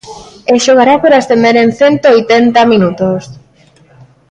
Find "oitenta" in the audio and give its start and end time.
2.15-2.61